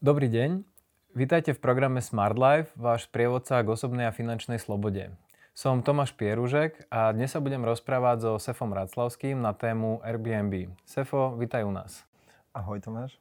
[0.00, 0.64] Dobrý deň.
[1.12, 5.12] Vítajte v programe Smart Life, váš prievodca k osobnej a finančnej slobode.
[5.52, 10.72] Som Tomáš Pieružek a dnes sa budem rozprávať so Sefom Raclavským na tému Airbnb.
[10.88, 12.08] Sefo, vítaj u nás.
[12.56, 13.20] Ahoj Tomáš.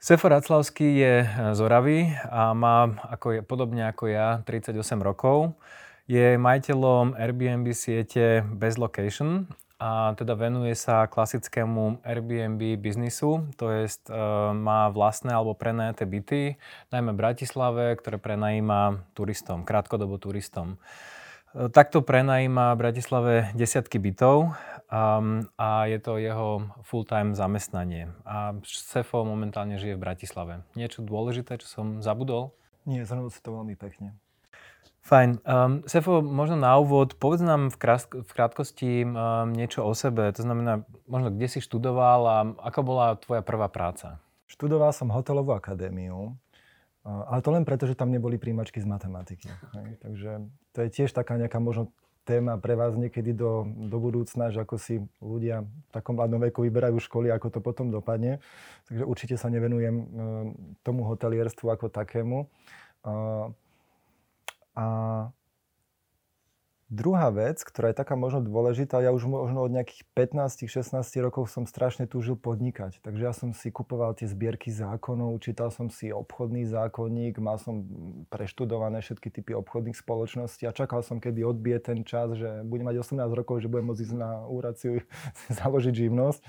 [0.00, 5.52] Sefo Raclavský je z Oravy a má, ako je, podobne ako ja, 38 rokov.
[6.08, 13.90] Je majiteľom Airbnb siete Best Location a teda venuje sa klasickému Airbnb biznisu, to je
[13.90, 14.14] e,
[14.54, 16.42] má vlastné alebo prenajaté byty,
[16.94, 20.78] najmä v Bratislave, ktoré prenajíma turistom, krátkodobo turistom.
[21.52, 24.54] E, takto prenajíma v Bratislave desiatky bytov
[24.94, 28.14] um, a je to jeho full-time zamestnanie.
[28.22, 30.54] A Sefo momentálne žije v Bratislave.
[30.78, 32.54] Niečo dôležité, čo som zabudol?
[32.86, 34.14] Nie, zhrnul si to veľmi pekne.
[35.04, 35.44] Fajn.
[35.44, 40.32] Um, Sefo, možno na úvod, povedz nám v, krás- v krátkosti um, niečo o sebe.
[40.32, 42.36] To znamená, možno kde si študoval a
[42.72, 44.16] ako bola tvoja prvá práca?
[44.48, 46.32] Študoval som hotelovú akadémiu,
[47.04, 49.52] ale to len preto, že tam neboli príjmačky z matematiky.
[49.76, 49.88] Hej.
[50.00, 50.30] Takže
[50.72, 51.92] to je tiež taká nejaká možno
[52.24, 56.64] téma pre vás niekedy do, do budúcna, že ako si ľudia v takom mladom veku
[56.64, 58.40] vyberajú školy, ako to potom dopadne.
[58.88, 60.06] Takže určite sa nevenujem um,
[60.80, 62.48] tomu hotelierstvu ako takému.
[64.74, 64.86] A
[66.94, 71.66] druhá vec, ktorá je taká možno dôležitá, ja už možno od nejakých 15-16 rokov som
[71.66, 73.02] strašne túžil podnikať.
[73.02, 77.82] Takže ja som si kupoval tie zbierky zákonov, čítal som si obchodný zákonník, mal som
[78.30, 83.02] preštudované všetky typy obchodných spoločností a čakal som, kedy odbije ten čas, že budem mať
[83.02, 85.02] 18 rokov, že budem môcť ísť na úraciu
[85.62, 86.42] založiť živnosť.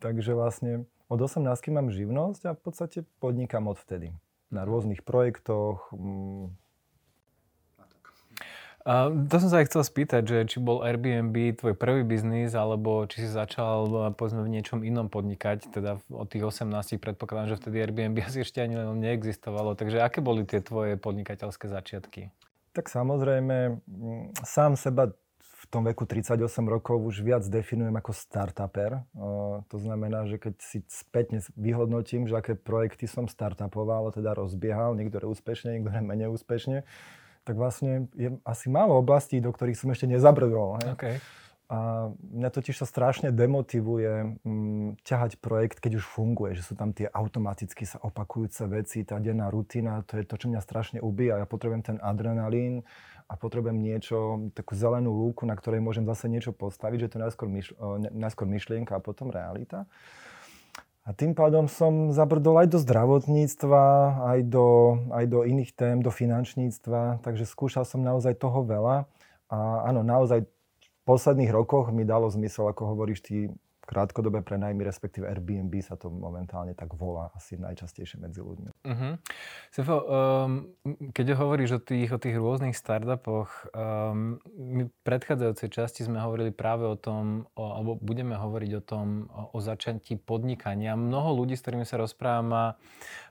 [0.00, 1.40] Takže vlastne od 18
[1.72, 4.12] mám živnosť a v podstate podnikam odvtedy.
[4.46, 5.90] Na rôznych projektoch,
[9.26, 13.26] to som sa aj chcel spýtať, že či bol Airbnb tvoj prvý biznis, alebo či
[13.26, 16.70] si začal povedzme v niečom inom podnikať, teda od tých 18
[17.02, 19.74] predpokladám, že vtedy Airbnb asi ešte ani neexistovalo.
[19.74, 22.30] Takže aké boli tie tvoje podnikateľské začiatky?
[22.78, 23.82] Tak samozrejme,
[24.46, 25.10] sám seba
[25.42, 26.38] v tom veku 38
[26.70, 29.02] rokov už viac definujem ako startuper.
[29.66, 35.26] To znamená, že keď si spätne vyhodnotím, že aké projekty som startupoval, teda rozbiehal, niektoré
[35.26, 36.86] úspešne, niektoré menej úspešne,
[37.46, 40.82] tak vlastne je asi málo oblastí, do ktorých som ešte nezabrdol.
[40.82, 40.90] Hej?
[40.98, 41.16] Okay.
[41.66, 46.94] A mňa totiž sa strašne demotivuje mm, ťahať projekt, keď už funguje, že sú tam
[46.94, 51.42] tie automaticky sa opakujúce veci, tá denná rutina, to je to, čo mňa strašne ubíja.
[51.42, 52.86] Ja potrebujem ten adrenalín
[53.26, 57.24] a potrebujem niečo, takú zelenú lúku, na ktorej môžem zase niečo postaviť, že to je
[57.26, 57.76] najskôr, myšl-
[58.14, 59.90] najskôr myšlienka a potom realita.
[61.06, 63.84] A tým pádom som zabrdol aj do zdravotníctva,
[64.26, 64.66] aj do,
[65.14, 69.06] aj do iných tém, do finančníctva, takže skúšal som naozaj toho veľa.
[69.46, 70.50] A áno, naozaj v
[71.06, 73.46] posledných rokoch mi dalo zmysel, ako hovoríš ty,
[73.86, 78.70] krátkodobé prenajmy, respektíve Airbnb sa to momentálne tak volá asi najčastejšie medzi ľuďmi.
[78.82, 79.14] Uh-huh.
[79.70, 80.74] Sefo, um,
[81.14, 86.50] keď hovoríš o tých, o tých rôznych startupoch, um, my v predchádzajúcej časti sme hovorili
[86.50, 90.98] práve o tom, o, alebo budeme hovoriť o tom, o, o začatí podnikania.
[90.98, 92.66] Mnoho ľudí, s ktorými sa rozprávam, má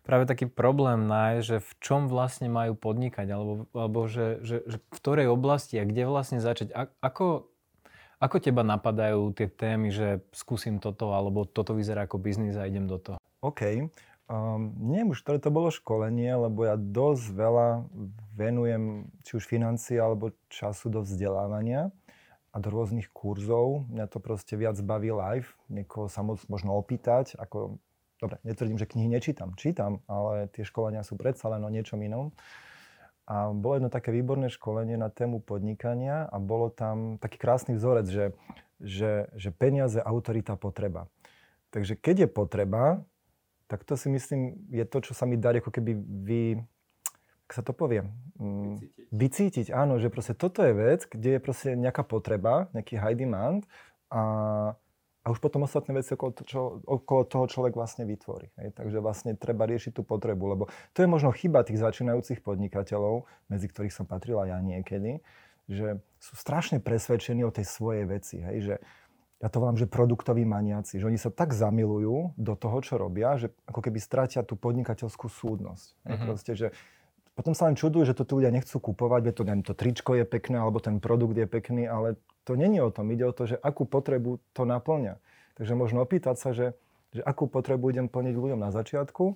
[0.07, 4.77] práve taký problém nájsť, že v čom vlastne majú podnikať, alebo, alebo že, že, že
[4.79, 6.71] v ktorej oblasti a kde vlastne začať.
[6.71, 7.51] A, ako
[8.25, 12.89] ako teba napadajú tie témy, že skúsim toto, alebo toto vyzerá ako biznis a idem
[12.89, 13.17] do toho?
[13.45, 13.85] OK.
[14.25, 17.85] Um, neviem už, ktoré to bolo školenie, lebo ja dosť veľa
[18.33, 21.93] venujem či už financií alebo času do vzdelávania
[22.49, 23.85] a do rôznych kurzov.
[23.93, 27.77] Mňa to proste viac baví live, niekoho sa moc možno opýtať, ako,
[28.17, 32.33] dobre, netvrdím, že knihy nečítam, čítam, ale tie školenia sú predsa len o niečom inom.
[33.25, 38.05] A bolo jedno také výborné školenie na tému podnikania a bolo tam taký krásny vzorec,
[38.05, 38.25] že,
[38.77, 41.09] že, že peniaze, autorita, potreba.
[41.73, 43.01] Takže keď je potreba,
[43.65, 46.43] tak to si myslím je to, čo sa mi darí ako keby vy,
[47.49, 48.05] ak sa to povie,
[48.37, 49.09] mm, vycítiť.
[49.09, 49.67] vycítiť.
[49.73, 53.65] Áno, že proste toto je vec, kde je proste nejaká potreba, nejaký high demand
[54.13, 54.21] a
[55.25, 58.53] a už potom ostatné veci okolo, to, čo, okolo toho človek vlastne vytvorí.
[58.61, 58.77] Hej.
[58.77, 60.63] Takže vlastne treba riešiť tú potrebu, lebo
[60.93, 65.25] to je možno chyba tých začínajúcich podnikateľov, medzi ktorých som patrila ja niekedy,
[65.65, 68.37] že sú strašne presvedčení o tej svojej veci.
[68.37, 68.57] Hej.
[68.69, 68.75] Že
[69.41, 73.33] ja to volám, že produktoví maniaci, že oni sa tak zamilujú do toho, čo robia,
[73.41, 75.87] že ako keby stratia tú podnikateľskú súdnosť.
[76.05, 76.25] Mm-hmm.
[76.29, 76.67] Proste, že
[77.35, 80.15] potom sa len čudujú, že to tí ľudia nechcú kupovať, veď to, neviem, to tričko
[80.15, 83.09] je pekné, alebo ten produkt je pekný, ale to není o tom.
[83.09, 85.17] Ide o to, že akú potrebu to naplňa.
[85.57, 86.77] Takže možno opýtať sa, že,
[87.11, 89.35] že akú potrebu idem plniť ľuďom na začiatku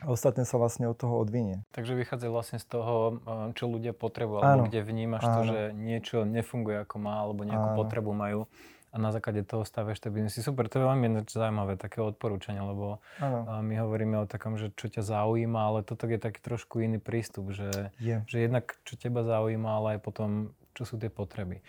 [0.00, 1.60] a ostatné sa vlastne od toho odvinie.
[1.76, 5.34] Takže vychádza vlastne z toho, eh, čo ľudia potrebujú, alebo áno, kde vnímaš áno.
[5.36, 7.78] to, že niečo nefunguje ako má, alebo nejakú áno.
[7.78, 8.48] potrebu majú
[8.90, 10.42] a na základe toho staviaš tie biznesy.
[10.42, 13.62] Super, to je veľmi zaujímavé, také odporúčanie, lebo ano.
[13.62, 17.54] my hovoríme o takom, že čo ťa zaujíma, ale toto je taký trošku iný prístup,
[17.54, 18.26] že, je.
[18.26, 20.30] že jednak čo teba zaujíma, ale aj potom
[20.74, 21.60] čo sú tie potreby.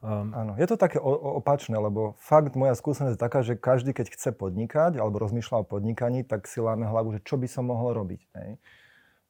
[0.00, 4.12] Um, Áno, je to také opačné, lebo fakt moja skúsenosť je taká, že každý, keď
[4.12, 7.94] chce podnikať alebo rozmýšľa o podnikaní, tak si láme hlavu, že čo by som mohol
[7.94, 8.20] robiť.
[8.36, 8.50] Hej?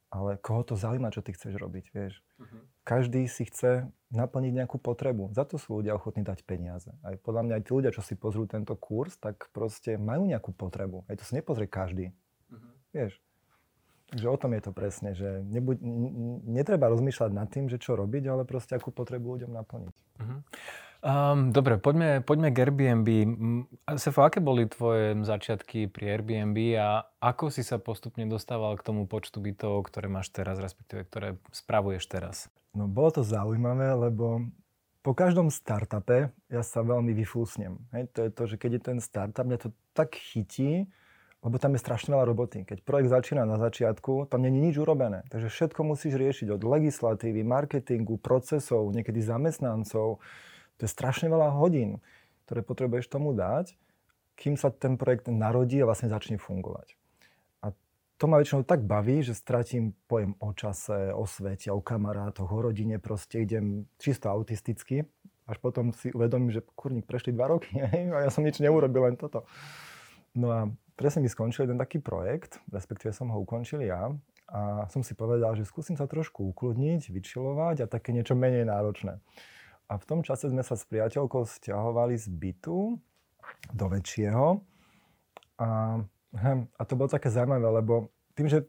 [0.07, 2.23] Ale koho to zaujíma, čo ty chceš robiť, vieš?
[2.39, 2.63] Uh-huh.
[2.87, 5.35] Každý si chce naplniť nejakú potrebu.
[5.35, 6.87] Za to sú ľudia ochotní dať peniaze.
[7.03, 10.55] Aj podľa mňa aj tí ľudia, čo si pozrú tento kurz, tak proste majú nejakú
[10.55, 11.03] potrebu.
[11.11, 12.15] Aj to si nepozrie každý.
[12.47, 12.71] Uh-huh.
[12.95, 13.19] Vieš?
[14.07, 15.83] Takže o tom je to presne, že nebuď,
[16.47, 19.93] netreba rozmýšľať nad tým, že čo robiť, ale proste akú potrebu ľuďom naplniť.
[20.23, 20.39] Uh-huh.
[20.97, 23.09] Um, dobre, poďme, poďme k Airbnb.
[24.01, 29.05] Sefo, aké boli tvoje začiatky pri Airbnb a ako si sa postupne dostával k tomu
[29.05, 32.35] počtu bytov, ktoré máš teraz, respektíve ktoré spravuješ teraz?
[32.73, 34.49] No bolo to zaujímavé, lebo
[35.05, 37.77] po každom startupe ja sa veľmi vyfúsnem.
[37.93, 40.89] Hej, to je to, že keď je ten startup, mňa to tak chytí,
[41.45, 42.65] lebo tam je strašne veľa roboty.
[42.65, 45.21] Keď projekt začína na začiatku, tam je nič urobené.
[45.29, 50.17] Takže všetko musíš riešiť od legislatívy, marketingu, procesov, niekedy zamestnancov.
[50.77, 52.01] To je strašne veľa hodín,
[52.49, 53.77] ktoré potrebuješ tomu dať,
[54.37, 56.97] kým sa ten projekt narodí a vlastne začne fungovať.
[57.61, 57.73] A
[58.17, 62.59] to ma väčšinou tak baví, že stratím pojem o čase, o svete, o kamarátoch, o
[62.65, 65.05] rodine, proste idem čisto autisticky.
[65.47, 67.77] Až potom si uvedomím, že kurník prešli dva roky
[68.15, 69.45] a ja som nič neurobil, len toto.
[70.33, 70.59] No a
[70.97, 74.09] presne mi skončil jeden taký projekt, respektíve som ho ukončil ja
[74.49, 79.21] a som si povedal, že skúsim sa trošku ukludniť, vyčilovať a také niečo menej náročné.
[79.87, 82.97] A v tom čase sme sa s priateľkou stiahovali z bytu
[83.71, 84.59] do väčšieho
[85.61, 86.01] a,
[86.33, 88.67] hm, a to bolo také zaujímavé, lebo tým, že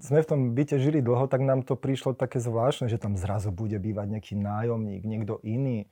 [0.00, 3.54] sme v tom byte žili dlho, tak nám to prišlo také zvláštne, že tam zrazu
[3.54, 5.86] bude bývať nejaký nájomník, niekto iný.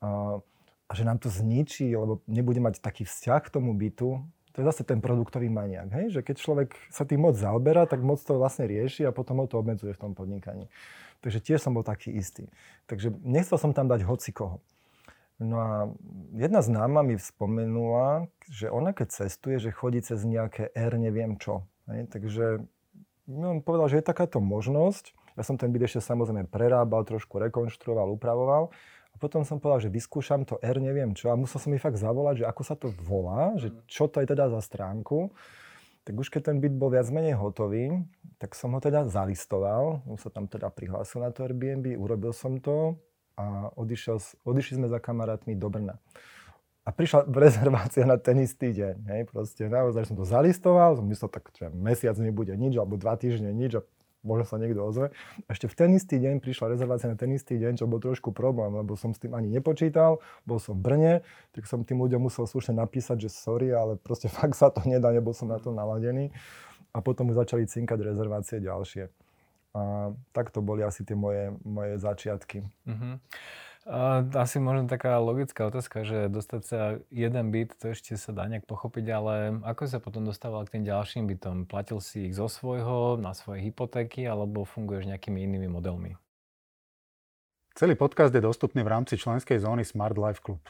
[0.00, 0.40] A,
[0.88, 4.24] a že nám to zničí, lebo nebude mať taký vzťah k tomu bytu,
[4.54, 6.14] to je zase ten produktový maniak, hej?
[6.14, 9.50] že keď človek sa tým moc zaoberá, tak moc to vlastne rieši a potom ho
[9.50, 10.70] to obmedzuje v tom podnikaní.
[11.26, 12.46] Takže tiež som bol taký istý.
[12.86, 14.62] Takže nechcel som tam dať hoci koho.
[15.42, 15.70] No a
[16.38, 21.66] jedna známa mi spomenula, že ona keď cestuje, že chodí cez nejaké R neviem čo.
[21.90, 22.06] Hej?
[22.14, 22.62] Takže
[23.26, 25.16] on povedal, že je takáto možnosť.
[25.34, 28.70] Ja som ten byt ešte samozrejme prerábal, trošku rekonštruoval, upravoval.
[29.24, 31.32] Potom som povedal, že vyskúšam to R, neviem čo.
[31.32, 34.28] A musel som mi fakt zavolať, že ako sa to volá, že čo to je
[34.28, 35.32] teda za stránku.
[36.04, 38.04] Tak už keď ten byt bol viac menej hotový,
[38.36, 40.04] tak som ho teda zalistoval.
[40.04, 43.00] Už sa tam teda prihlásil na to Airbnb, urobil som to
[43.40, 45.96] a odišiel, odišli sme za kamarátmi do Brna.
[46.84, 49.08] A prišla rezervácia na ten istý deň.
[49.08, 53.16] Hej, proste naozaj som to zalistoval, som myslel, tak že mesiac nebude nič, alebo dva
[53.16, 53.82] týždne nič a
[54.24, 55.12] možno sa niekto ozve.
[55.46, 58.72] Ešte v ten istý deň prišla rezervácia na ten istý deň, čo bol trošku problém,
[58.74, 60.18] lebo som s tým ani nepočítal,
[60.48, 61.14] bol som v Brne,
[61.52, 65.12] tak som tým ľuďom musel slušne napísať, že sorry, ale proste fakt sa to nedá,
[65.12, 66.32] nebol som na to naladený.
[66.94, 69.10] A potom už začali cinkať rezervácie ďalšie.
[69.74, 72.62] A tak to boli asi tie moje, moje začiatky.
[72.86, 73.18] Uh-huh.
[73.84, 76.80] Asi možno taká logická otázka, že dostať sa
[77.12, 80.88] jeden byt, to ešte sa dá nejak pochopiť, ale ako sa potom dostával k tým
[80.88, 81.68] ďalším bytom?
[81.68, 86.16] Platil si ich zo svojho, na svoje hypotéky, alebo funguješ nejakými inými modelmi?
[87.76, 90.64] Celý podcast je dostupný v rámci členskej zóny Smart Life Club.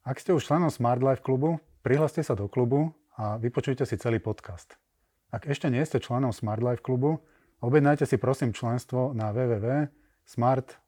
[0.00, 4.24] Ak ste už členom Smart Life klubu, prihláste sa do klubu a vypočujte si celý
[4.24, 4.80] podcast.
[5.28, 7.20] Ak ešte nie ste členom Smart Life klubu,
[7.60, 10.81] objednajte si prosím členstvo na www.smart